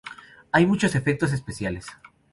Hay 0.51 0.65
muchos 0.65 0.95
efectos 0.95 1.31
especiales. 1.31 1.85